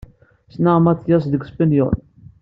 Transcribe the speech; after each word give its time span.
Ssneɣ 0.53 0.77
Mattias 0.81 1.25
deg 1.27 1.43
Spenyul. 1.49 1.97